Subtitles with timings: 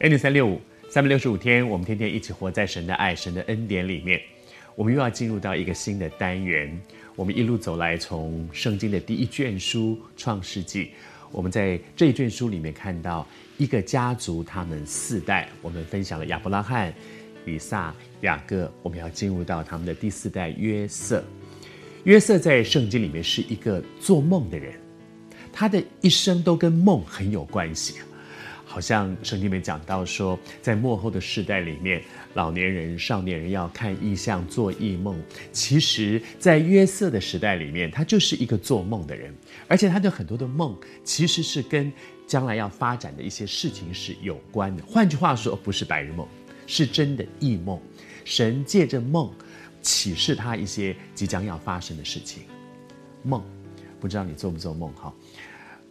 [0.00, 0.60] 恩典三六五，
[0.90, 4.20] 三百六十五天，我们天天一起活在神的爱、神的恩典里面。
[4.74, 6.78] 我们又要进入到一个新的单元。
[7.14, 10.84] 我们一路走来，从圣经的第一卷书《创世纪》，
[11.32, 15.48] 我们在这一卷书里面看到一个家族，他们四代。
[15.62, 16.92] 我们分享了亚伯拉罕、
[17.46, 18.70] 以撒、雅各。
[18.82, 21.24] 我们要进入到他们的第四代约瑟。
[22.04, 24.74] 约瑟在圣经里面是一个做梦的人，
[25.50, 27.94] 他的一生都跟梦很有关系。
[28.76, 32.02] 好像圣经里面讲到说，在幕后的世代里面，
[32.34, 35.18] 老年人、少年人要看异象、做异梦。
[35.50, 39.34] 其实，在约瑟的时代里面，他就是一个做梦的人，
[39.66, 41.90] 而且他的很多的梦其实是跟
[42.26, 44.82] 将来要发展的一些事情是有关的。
[44.86, 46.28] 换句话说，不是白日梦，
[46.66, 47.80] 是真的异梦。
[48.26, 49.32] 神借着梦
[49.80, 52.42] 启示他一些即将要发生的事情。
[53.22, 53.42] 梦，
[53.98, 55.10] 不知道你做不做梦哈？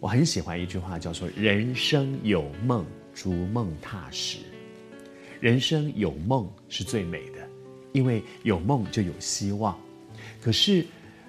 [0.00, 4.38] 我很喜欢一句话，叫做“人生有梦，逐梦踏实”。
[5.40, 7.48] 人生有梦是最美的，
[7.92, 9.78] 因为有梦就有希望。
[10.42, 10.86] 可是，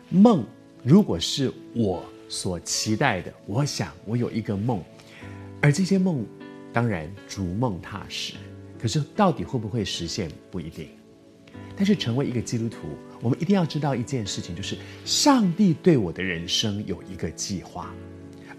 [0.09, 0.45] 梦
[0.83, 4.83] 如果是我所期待的，我想我有一个梦，
[5.61, 6.25] 而这些梦
[6.73, 8.33] 当然逐梦踏实。
[8.77, 10.89] 可是，到底会不会实现不一定。
[11.77, 12.89] 但是，成为一个基督徒，
[13.21, 17.93] 我们一定要知道一件事情，就是上帝对我的人生有一个计划。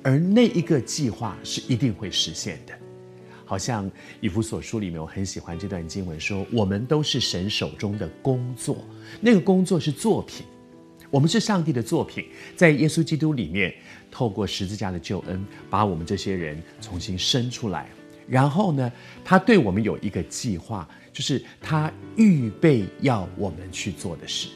[0.07, 2.73] 而那一个计划是一定会实现的，
[3.45, 3.91] 好像
[4.21, 8.85] 以弗所书里面，我很喜欢这段经文说，我们都是神手中的工作，
[9.21, 10.47] 那个工作是作品，
[11.11, 13.75] 我们是上帝的作品，在耶稣基督里面，
[14.09, 17.91] 透过十字架的救恩，把我们这些人重新生出来，
[18.29, 18.93] 然后呢，
[19.25, 24.51] 他对我们有一个计划，就是他预备要我们去做的事。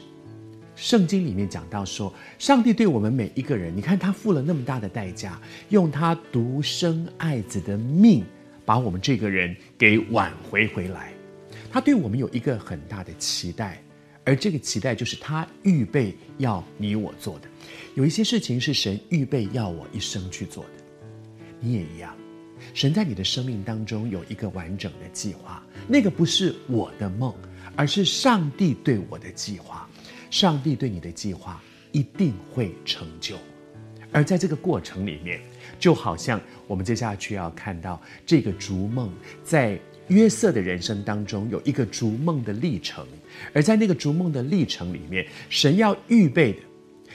[0.81, 8.23] 圣经里面讲到说，上帝对我们每一个人，你看他付了那么大的代价，用他独生爱子的命，
[8.65, 11.13] 把我们这个人给挽回回来。
[11.71, 13.79] 他对我们有一个很大的期待，
[14.25, 17.47] 而这个期待就是他预备要你我做的。
[17.93, 20.83] 有一些事情是神预备要我一生去做的，
[21.59, 22.11] 你也一样。
[22.73, 27.31] 神在你的生命当中有一个完整的计划，那个不是我的梦，
[27.75, 29.87] 而是上帝对我的计划。
[30.31, 31.61] 上帝对你的计划
[31.91, 33.35] 一定会成就，
[34.13, 35.41] 而在这个过程里面，
[35.77, 39.11] 就好像我们接下去要看到这个逐梦，
[39.43, 39.77] 在
[40.07, 43.05] 约瑟的人生当中有一个逐梦的历程，
[43.53, 46.59] 而在那个逐梦的历程里面，神要预备的，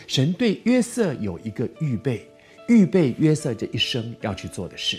[0.07, 2.29] 神对约瑟有一个预备，
[2.69, 4.99] 预备约瑟这一生要去做的事，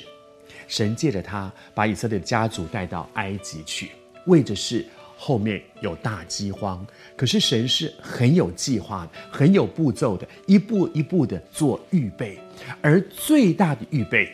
[0.68, 3.92] 神借着他把以色列家族带到埃及去，
[4.26, 4.84] 为的是。
[5.18, 6.86] 后面有大饥荒，
[7.16, 12.38] 可是神是很有计划的，很有步骤的，一步一步的做预备。
[12.82, 14.32] 而最大的预备，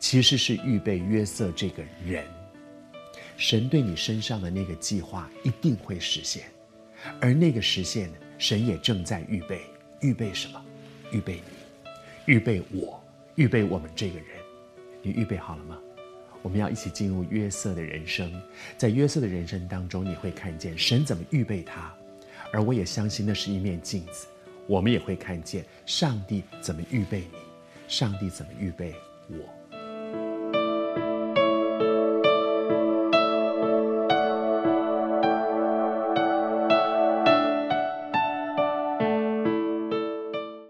[0.00, 2.24] 其实是预备约瑟这个人。
[3.36, 6.42] 神对你身上的那个计划一定会实现，
[7.20, 9.62] 而那个实现，神也正在预备。
[10.00, 10.62] 预备什么？
[11.12, 11.34] 预备
[12.26, 13.02] 你，预备我，
[13.36, 14.26] 预备我们这个人。
[15.02, 15.78] 你预备好了吗？
[16.42, 18.32] 我们要一起进入约瑟的人生，
[18.76, 21.94] 在约瑟的人生当中，你会看见神怎么预备他，
[22.52, 24.26] 而我也相信那是一面镜子，
[24.66, 27.38] 我们也会看见上帝怎么预备你，
[27.88, 28.94] 上帝怎么预备
[29.28, 29.59] 我。